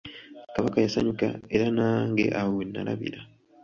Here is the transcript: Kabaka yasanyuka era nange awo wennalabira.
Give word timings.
Kabaka 0.55 0.77
yasanyuka 0.79 1.27
era 1.55 1.65
nange 1.77 2.25
awo 2.39 2.51
wennalabira. 2.57 3.19